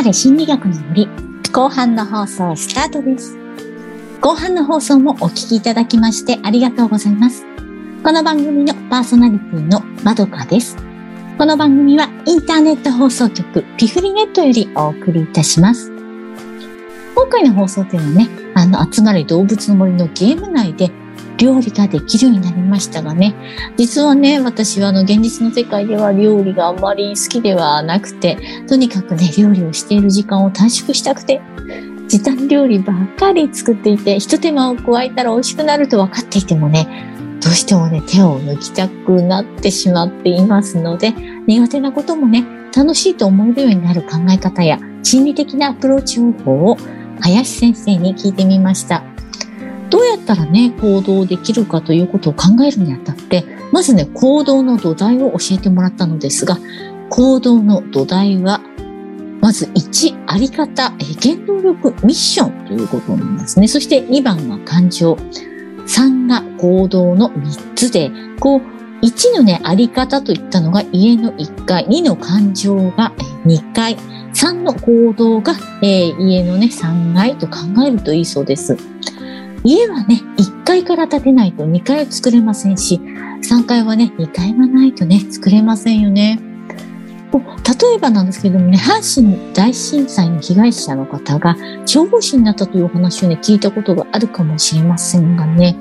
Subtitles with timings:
[0.00, 1.08] がれ心理学の森
[1.52, 3.36] 後半の放送スタートです。
[4.22, 7.44] 後半の放送もお聞きいただきましてありがとうございます。
[8.02, 10.78] この番組のパーソナリティのまどかです。
[11.36, 15.92] この番組はインターネット放送局ピフリネットよりお送りいたします。
[17.14, 20.90] 今回の放送というのはね、あの、集まれ動物の森のゲーム内で
[21.40, 23.34] 料理ができるようになりましたがね、
[23.76, 28.36] 実はね、私はあの、現実の世界では料理があんまり好きではなくて、
[28.68, 31.40] とにかくね、料理をしている時間を短縮したくて、
[32.08, 36.86] 時短料理ばっかり作っていて、一手間を加えたら美味しくなると分かっていてもね、
[37.42, 41.14] どうしてもね、手を抜きたくなってしまっていますので、
[41.46, 42.44] 苦手なこともね、
[42.76, 46.76] 楽しいと思えるようになる考え方や心理的なアプローチ方法を
[47.20, 49.02] 林先生に聞いてみました。
[49.90, 56.58] どうやったらね、行動できるかということを考えるにあたって、まずね、行動の土台を教えてもらったのですが、
[57.10, 58.60] 行動の土台は、
[59.40, 63.66] まず1、あり方、原動力、ミッションということなんですね。
[63.68, 65.14] そして2番は感情、
[65.86, 68.60] 3が行動の3つで、こう、
[69.02, 73.12] 1のね、あり方といったのが家の1階、2の感情が
[73.44, 73.96] 2階、
[74.34, 78.76] 3の行動が、えー、家のね、3階と考えるといいそうです。
[79.64, 83.00] 家はね、1階から建てないと2階を作れませんし、
[83.42, 86.40] 3階はね、2階がないとね、作れませんよね。
[87.32, 95.76] 例えばなんですけどもね、阪神大震災の被害者の方が消防士になったというお話をね、聞いたことがあるかもしれませんがね、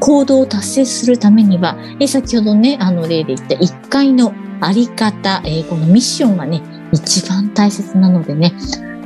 [0.00, 6.62] 行動を達成するためには、え先ほどね、あの例で言った1階のあり方、え、このミッションがね、
[6.92, 8.52] 一番大切なのでね、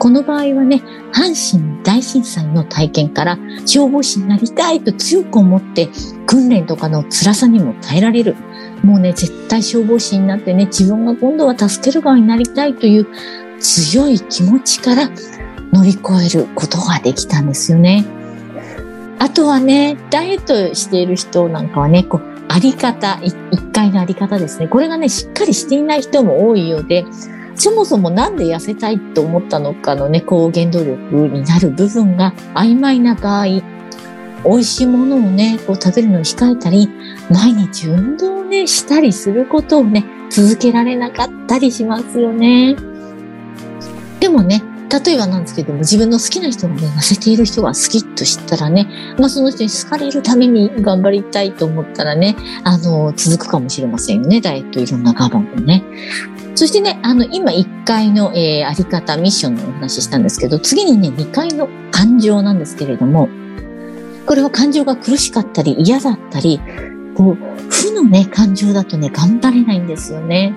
[0.01, 5.91] この場合はね、阪神大震災の体験から消防士になりたいと強く思って
[6.27, 8.35] 訓練とかの辛さにも耐えられる。
[8.83, 13.09] もうね、絶対消防士になってね、自分が今度は助ける側になりたいという
[13.61, 15.11] 強い気持ちから
[15.71, 18.07] 乗り越えることができたんですよね。
[19.19, 23.37] あとはね、ダイエットしている人なんかはね、こう、あり方、一
[23.75, 24.67] 回のあり方ですね。
[24.67, 27.05] これがね、しっかりしていない人も多いようで、
[27.61, 33.63] そもそもなんで痩せたいと思ったのかのね、こう原動力になる部分が曖昧な場合、美
[34.45, 36.89] 味しいものをね、こう食べるのを控えたり、
[37.31, 42.77] 毎日運動をね、したりすることをね、続けられなかったりしますよね。
[44.21, 44.63] でもね、
[45.05, 48.89] 例えばなんですけども、自分の好きな人がね、痩せている人が好きと知ったらね、
[49.19, 54.41] まあその人に好かれるために頑張りたいと思ったらね、あの、続くかもしれませんよね。
[54.41, 55.85] ダイエットいろんな我慢もね。
[56.55, 63.29] そしてね、あの、今1階の、えー、あり方、ミッションのお話ししたんですけど、次にね、2階の感情なんですけれども、
[64.27, 66.61] これは感情が苦しかったり嫌だったり、
[67.17, 67.35] こう、
[67.71, 70.55] 負のね、感情だとね、頑張れないんですよね。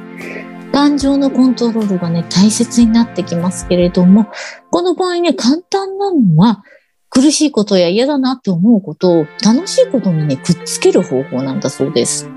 [0.72, 4.28] 感情のコントロールがね、大切になってきますけれども、
[4.72, 6.64] この場合ね、簡単なのは、
[7.10, 12.28] 苦しいことや嫌だなって思うことを楽しいことにね、くっつける方法なんだそうです。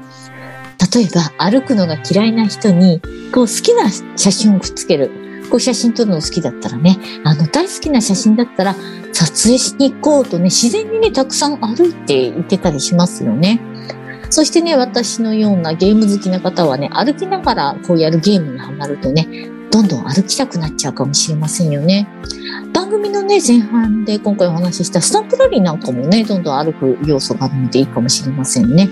[0.95, 3.01] 例えば、歩くのが嫌いな人に、
[3.33, 5.11] こう好きな写真をくっつける。
[5.51, 8.75] こう写真撮るの好きだったらね、あの大好きな写真だったら
[9.13, 13.61] 撮影しに行こうとね、自然にね、たくさん歩いて行ってたりしますよね。
[14.29, 19.29] そしてね、私のようなゲーム好きな方はね、歩きながらこうやるゲームにハマるとね、
[19.71, 22.09] どんどん歩きたくなっちゃうかもしれませんよね。
[22.73, 28.89] 番組のね、前半で今回お話ししたスタンプラリーなんかもね、どんどん歩く要素があるのでいいかもしれませんね。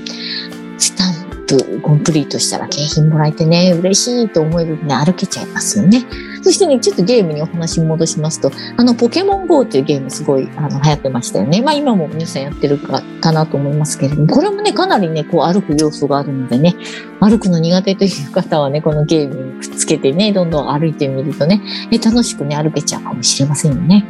[0.79, 6.05] スタンプコンプリートしたら景品もらえてね、嬉しいと思えるんで歩けちゃいますよね。
[6.43, 11.63] そしてね、ちょっとゲームにお話戻しますと、あの、ポケモン GO っていうゲームすごい、あの、流行ってましたよね。
[11.63, 16.75] まあ今も皆さんやってるか、かなと思いますけれども、これもね、かなりね、こう歩く要素があるのでね、
[17.21, 24.05] 歩くの苦手という方はね、このゲームにくっつけてね、どんどん歩いてみるとね、え楽しくね、歩けちゃうかもしれませんよね。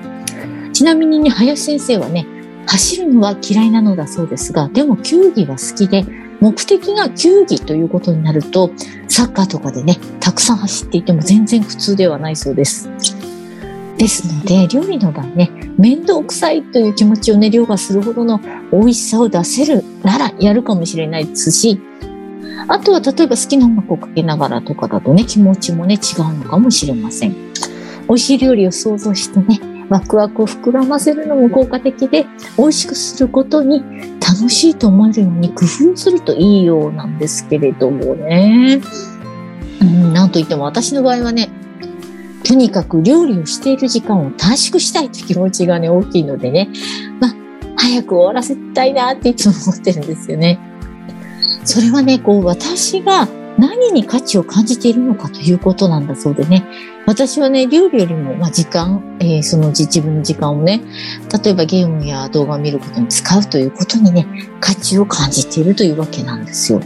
[0.73, 2.27] ちなみにね、林先生はね、
[2.67, 6.05] 走るのは嫌いなのだそうですが、でも球技は好きで、
[6.41, 8.71] 目的が球技ということになると、
[9.09, 12.91] サッカーとかでね、たくさん走っていても全然苦痛ではないそうです。
[13.97, 18.41] ですので、料理の場合ね、面倒くさいという気持ちをね、凌駕するほどの
[18.73, 21.81] 美味しさを出せるならやるかもしれないですし、
[22.67, 27.35] あとは例えば好きな音楽をかけながらとかだとね、気持ちもね、違うのかもしれません。
[28.09, 32.27] 美味しい料理を想像してね、ワクワクを膨らませるのも効果的で、
[32.57, 33.83] 美味しくすることに
[34.21, 38.81] 楽しいと思えるように工夫するといいようなんですけれどもね。
[39.81, 41.51] うん、なんといっても私の場合はね、
[42.45, 46.69] とにかく料理をしている時間を短縮したいという気持ちがね、大きいのでね、
[47.21, 47.35] まあ、
[47.77, 50.59] 早く終わらせたいなっていつも思ってるんですよね。
[51.65, 53.27] それはね、こう、私が
[53.59, 56.67] 何に価値を感じているのかということなんだそうでね。
[57.06, 60.83] 私はね、料理よりも、ま、時間、えー、その自分の時間をね、
[61.45, 64.27] 例えばゲームや動画を見ることに使うということにね、
[64.61, 66.81] 価値を感じているというわけなんですよ。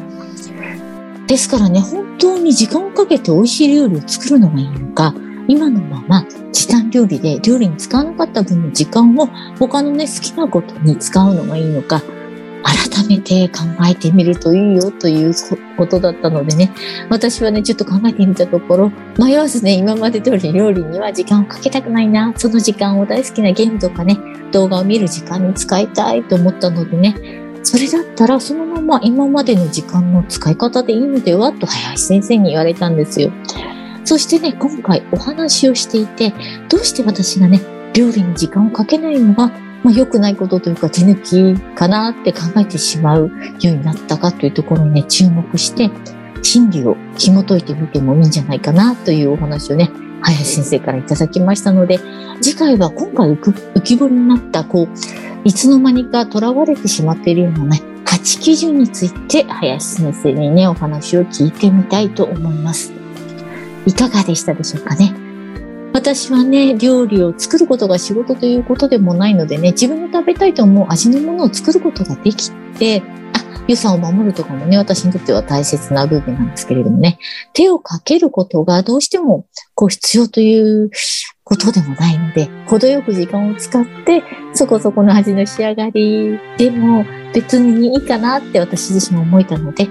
[1.27, 5.15] ですからね、本当に時間をかけて美味しい料理を作るのがいいのか、
[5.47, 9.27] 今のまま時短料理で料理に使わなかった分の時間を
[9.59, 12.03] 他のね、好きなことに使うのがいいのか、
[12.99, 15.33] 改めて考えてみるといいよという
[15.77, 16.73] ことだったのでね、
[17.09, 24.19] 私はね、ちょっと考えてみたところ、迷わずね、今まで通り料理には時間をかけたくないな、その時間を大好きなゲームとかね、
[24.53, 27.15] 動画を見る時間に使いたいと思ったのでね、
[27.63, 33.31] それだったらそのまま今までの時間の使い方でいいのではと林先生に言われたんですよ。
[34.05, 36.33] そしてね、今回お話をしていて、
[36.69, 37.61] どうして私がね、
[37.95, 39.53] 料理に時間をかけないのが、
[39.89, 41.23] まあ、良くないことというか手抜
[41.57, 45.91] きかなって考えてしまうようになったかというところにね、注目して、
[46.43, 49.91] 心理を紐解いてみてもいいんじゃないかなというお話をね、
[50.21, 52.01] 林先生からいただきましたので、
[52.43, 54.89] 次回は今回浮き彫りになった、こう、
[55.49, 62.93] いつの間にか囚われてしまっているようなね、価値基準について林先生にね、お話を聞いてみたいと思います。
[63.87, 65.28] いかがでしたでしょうかね？
[65.99, 73.03] 私はね、料理を作ることが仕事ということでもないのでね、自分の食べたいと思う味のものを作ることができて、
[73.35, 77.19] あ、予算を守るとかもね、私にとっては大切な部分なんですけれどもね、
[77.53, 80.91] 手をかけることがどうしてもこう必要という
[81.43, 84.23] ことでもないので、程よく時間を使って、
[84.55, 87.05] そこそこの味の仕上がりでも
[87.35, 89.89] 別にいいかなって私自身も思えたので、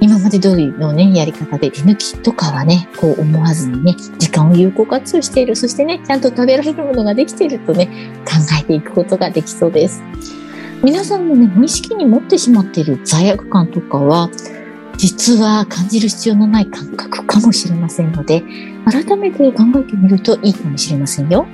[0.00, 5.56] 今まで通りのね、やり方で手抜きとかはね、こう思わずにね、時間を有効活用している。
[5.56, 7.86] そしてね、ちゃんと食べられるものができているとね、
[8.24, 10.02] 考えていくことができそうです。
[10.82, 14.30] 皆さんもね、無意識に持ってしまっている罪悪感とかは、
[14.96, 18.42] 実は感じる必要のない感覚かもしれませんので、
[18.84, 21.46] 改めて考えてみるといいかもしれませんよ。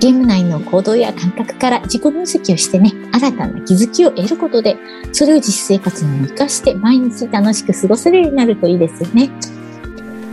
[0.00, 4.76] ゲーム内の行動や感覚から自己分析をしてね、新たな気づきを得ることで、
[5.12, 9.30] それを実生活に活かして毎日楽しく過ごせるようになるといいですよね。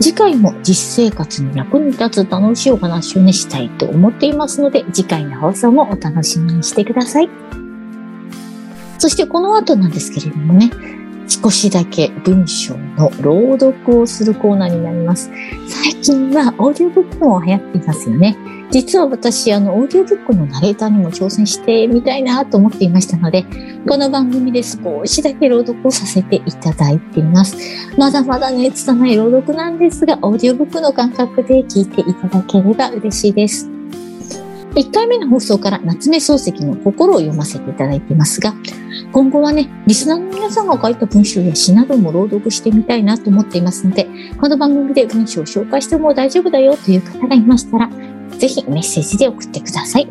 [0.00, 7.30] 次回も実生活に役に立つ楽しいお話をね、したいと思っていますので、次回の放送もお楽しみにしてください。
[8.98, 10.70] そしてこの後なんですけれどもね、
[11.26, 15.30] 少しだけ文章の朗読をするコーナーになります。
[15.68, 18.36] 最近はオーディオブックも流行っていますよね。
[18.70, 23.44] 実は私、あの、オーディオブックのナレーターにも挑戦してみたいなと思っていましたので、
[23.86, 27.56] この番組で少しだけ朗読をさせていただいています。
[27.96, 33.70] まだまだね、拙い朗読なんですが、オーディオブックの感覚で聞いていただければ嬉しいです。
[34.74, 38.54] 1回目の放送から夏目漱石の心を読ませていただいていますが、
[39.12, 44.08] 今後はね、リスナーの皆さんが書いた文章や詩なども朗読してみたいなと思っていますので、
[44.40, 47.88] この番組で文章を紹介しても大丈夫だよという方がいましたら、
[48.38, 50.08] ぜひメッセージで送ってください。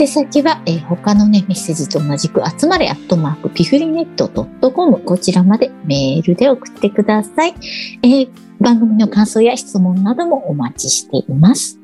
[0.00, 4.28] 宛先は、えー、他のね、メッセージと同じく、集まれアットマークピフリネット
[4.70, 7.54] .com こちらまでメールで送ってください。
[8.02, 11.80] えー、番組の感想や質問などもお待ちしています。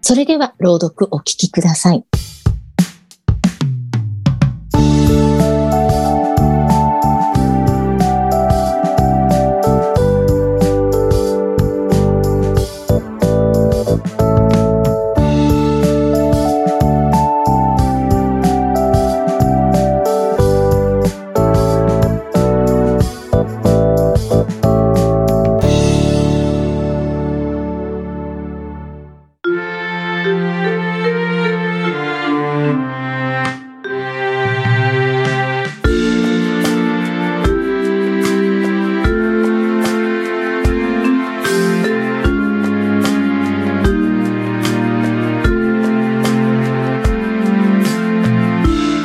[0.00, 2.04] それでは朗読お聞きください。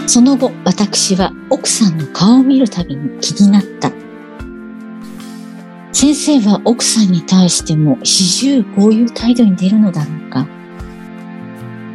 [0.08, 4.01] その後、私は奥さんの顔を見るたびに気になった。
[6.14, 10.46] 先生は奥さんに対しても始終こういう態度に出るのだろうか？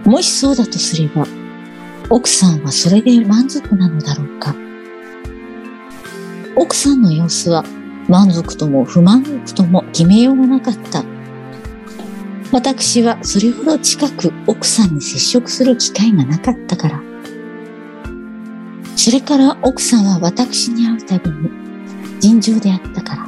[0.06, 1.26] もしそうだとすれば、
[2.08, 4.54] 奥さんはそれで満足なのだろうか？
[6.56, 7.62] 奥さんの様子は
[8.08, 11.04] 満足とも不満足とも決めようがなかった。
[12.52, 17.02] 私はそれほど近く奥さんに接触する機会がなかったから。
[18.96, 21.50] それから奥さんは私に会うたびに
[22.18, 23.25] 尋常であったから。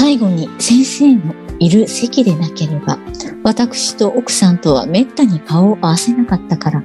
[0.00, 2.98] 最後に先生のいる席でなければ、
[3.44, 6.82] 私と奥さんとはめったに顔を合わせなかったから。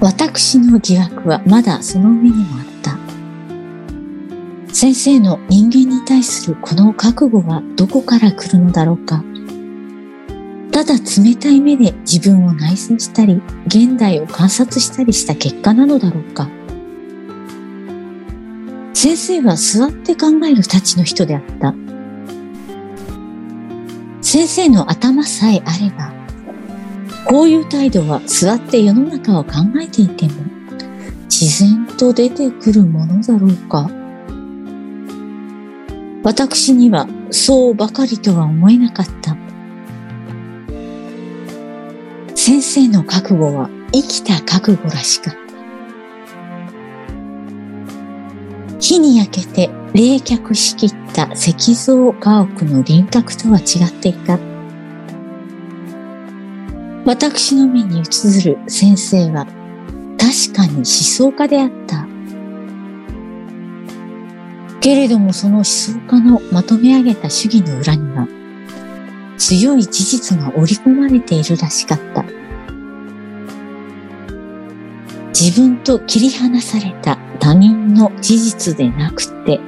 [0.00, 4.74] 私の疑惑はまだその上にもあった。
[4.74, 9.22] 先生の人間に対するこの覚悟はどこから来るのだろうか。
[10.72, 16.48] ただ冷たい目で自分を内省したり、現代を観察したりした結果なのだろうか。
[19.02, 21.74] 先生は座って考えるたちの人であった。
[24.20, 26.12] 先生の頭さえあれば、
[27.24, 30.32] こういう態度は座って世の中を考えていても、
[31.30, 33.90] 自然と出てくるものだろうか。
[36.22, 39.34] 私にはそうばかりとは思えなかった。
[42.34, 45.39] 先生の覚悟は生きた覚悟らしかっ
[48.90, 54.36] 火に焼けて冷却しきった石像家屋の輪郭とは違っていた。
[57.04, 58.02] 私の目に映
[58.42, 59.46] る先生は
[60.18, 62.04] 確かに思想家であった。
[64.80, 68.26] けれどもその思想家のまとめ上げた主義の裏には
[69.38, 72.24] 強い事実が織り込まれているらしかった。
[75.32, 79.60] 自分と切り離された他人の事実でなくて、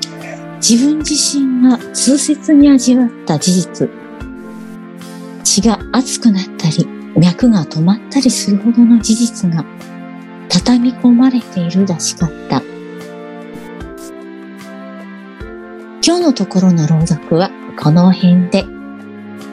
[0.56, 3.90] 自分自身が痛切に味わった事実、
[5.42, 6.86] 血が熱くなったり、
[7.16, 9.64] 脈が止まったりするほどの事実が
[10.48, 12.62] 畳み込まれているらしかった。
[16.04, 18.66] 今日のところの朗読はこの辺で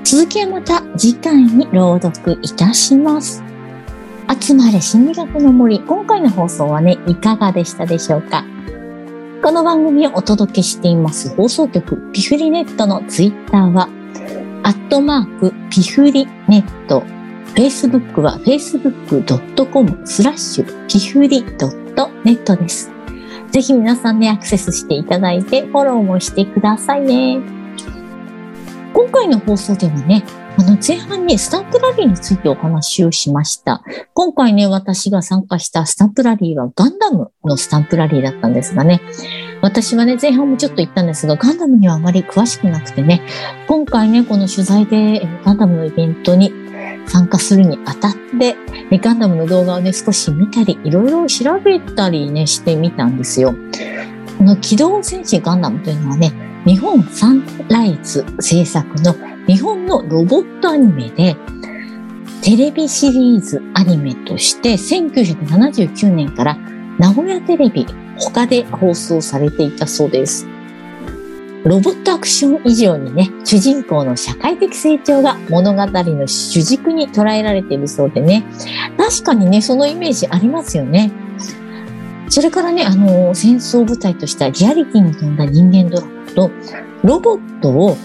[0.03, 3.43] 続きはまた次回に朗読いたします。
[4.31, 5.79] 集まれ心理学の森。
[5.79, 8.45] 今回の放送はね、いかがでしたでしょうか？
[9.41, 13.89] この番組をお届けしています放送局ピフリネットのツイッターは、
[14.61, 17.01] アットマークピフリネット。
[17.55, 21.43] Facebook は facebook.com スラッシュピフリ
[22.23, 22.91] .net です。
[23.49, 27.39] ぜひ皆さんね、アクセスしていただいて、フォローもしてくださいね。
[28.93, 30.23] 今回の放送ではね、
[30.59, 33.81] あの前半にスタンプラリーについてお話をしました。
[34.13, 38.99] 今回ね、私が参加したスタンプラリーはガンダムのスタンプラリーだったんですがね、
[39.61, 43.21] 私はね、前半もちょっと言ったんですが、ガンダムにはあまり詳しくなくてね、
[43.69, 46.51] 今回ね、この取材でガンダムのイベントに
[47.07, 48.57] 参加するにあたって、
[48.97, 53.55] ガンダムの動画をね、少し見たり、いろいろ調べたりね、してみたんですよ。
[54.37, 56.33] この機動戦士ガンダムというのはね、
[56.65, 59.15] 日本サンライズ制作の
[59.49, 61.35] 日本のロボットアニメで、
[62.43, 66.55] テレビシリーズアニメとして1979年から
[66.99, 67.87] 名古屋テレビ
[68.19, 70.45] 他で放送されていたそうです。
[71.63, 78.45] ロボットアクション以上にね、主人公の社会的成長が物語の主軸に捉えられているそうでね、
[78.97, 81.11] 確かにね、そのイメージありますよね。
[82.29, 86.51] それからね、あの、戦争舞台としたリアリティに富んだ人間ドラマと、
[87.03, 87.97] ロボットを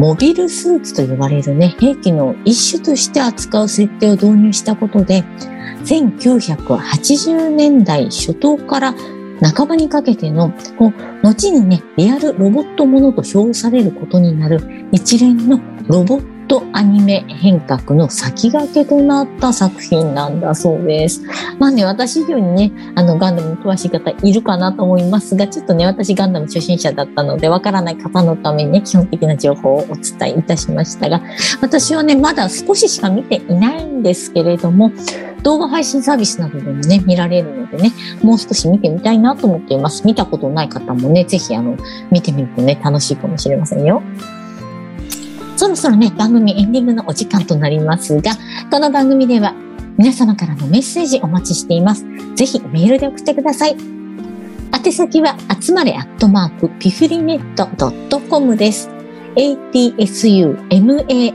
[0.00, 5.24] モビルスーツと呼ばれるね、兵器の一種として扱う設定を導入したことで、
[5.84, 8.94] 1980年代初頭から
[9.42, 10.92] 半ばにかけての、こう、
[11.22, 21.22] 後にね、リアルロボットものと称されることになる一連のロボットアニメ変革の先駆けとなった作品なんだそうです。
[21.60, 31.22] まあね、私以上にね、あの、ガンダムに詳しい方いるかなと思いますが、ちょっとね、私ガンダム初心者だったので、わからない方のためにね、基本的な情報をお伝えいたしましたが、
[31.62, 34.90] 私はね、まだ少ししか見ていないんですけれども、
[35.44, 37.92] 動画配信サービスなどでもね、見られるのでね、
[38.24, 40.04] もう少し見てみたいなと思っています。
[40.04, 41.76] 見たことない方もね、ぜひあの、
[42.10, 44.02] 見てみるとね、楽しいかもしれませんよ。
[45.70, 48.32] そろそろね、番組エンディングのお時間となりますが、
[48.72, 49.54] この番組では
[49.96, 52.04] 皆様からのメッセージお待ちしています。
[52.34, 53.76] ぜひメールで送ってください。
[54.84, 57.68] 宛先は、集まれアットマーク、ピフリネット
[58.20, 58.90] .com です。
[59.36, 61.34] atsumare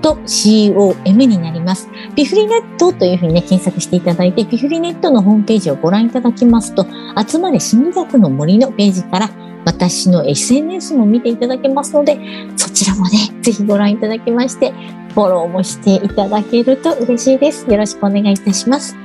[0.01, 1.89] .com になります。
[2.15, 6.85] ピフリネットというふうにね、検索していただいて、ピフリネットのホームページをご覧いただきますと、
[7.27, 9.29] 集まれ心理学の森のページから、
[9.65, 12.19] 私の SNS も見ていただけますので、
[12.57, 14.73] そちらもね、ぜひご覧いただきまして、
[15.13, 17.69] フォローもしていただけると嬉しいです。
[17.69, 18.95] よろしくお願いいたします。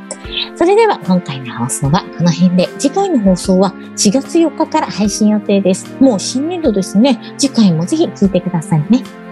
[0.54, 5.94] それでは今回の放送はこの辺で、次回の放送は4月4日から配信予定です。
[6.00, 7.20] もう新年度ですね。
[7.36, 9.25] 次回もぜひ聞いてくださいね。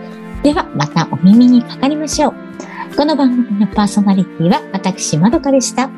[0.44, 2.34] ではまたお耳にかかりましょう。
[2.94, 5.88] この番組のパーソナリティは私、まどかでした。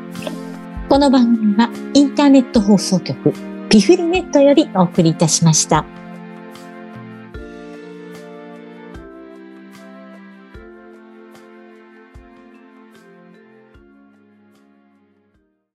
[0.88, 3.32] この番組はインターネット放送局
[3.68, 5.84] ピフリネットよりお送りいたしました。